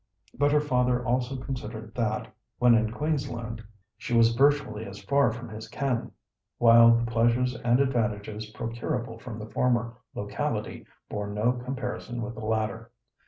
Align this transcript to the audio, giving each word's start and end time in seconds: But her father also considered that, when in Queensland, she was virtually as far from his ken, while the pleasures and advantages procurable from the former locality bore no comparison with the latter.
But 0.33 0.51
her 0.51 0.59
father 0.61 1.05
also 1.05 1.37
considered 1.37 1.93
that, 1.93 2.33
when 2.57 2.73
in 2.73 2.91
Queensland, 2.91 3.63
she 3.99 4.17
was 4.17 4.33
virtually 4.33 4.83
as 4.83 5.03
far 5.03 5.31
from 5.31 5.47
his 5.49 5.67
ken, 5.67 6.11
while 6.57 6.95
the 6.95 7.05
pleasures 7.05 7.55
and 7.61 7.79
advantages 7.79 8.47
procurable 8.49 9.19
from 9.19 9.37
the 9.37 9.51
former 9.51 9.97
locality 10.15 10.87
bore 11.07 11.27
no 11.27 11.51
comparison 11.51 12.23
with 12.23 12.33
the 12.33 12.43
latter. 12.43 12.89